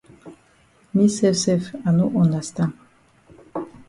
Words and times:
Me 0.95 1.03
sef 1.15 1.37
sef 1.43 1.67
I 1.75 1.93
no 1.97 2.07
understand. 2.21 3.69